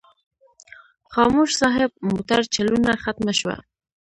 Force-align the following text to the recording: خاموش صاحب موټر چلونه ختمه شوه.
خاموش 1.13 1.49
صاحب 1.61 1.91
موټر 2.11 2.39
چلونه 2.55 2.89
ختمه 3.03 3.33
شوه. 3.39 3.55